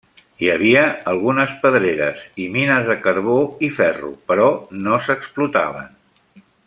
[0.43, 3.37] Hi havia algunes pedreres i mines de carbó
[3.69, 4.49] i ferro, però
[4.89, 5.95] no s'explotaven.